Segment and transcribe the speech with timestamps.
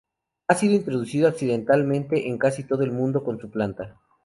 [0.47, 3.99] Ha sido introducido accidentalmente en casi todo el mundo con su planta.